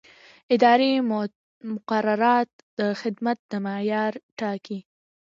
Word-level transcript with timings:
اداري 0.55 0.93
مقررات 1.73 2.49
د 2.79 2.81
خدمت 3.01 3.37
د 3.51 3.53
معیار 3.65 4.13
ټاکي. 4.39 4.79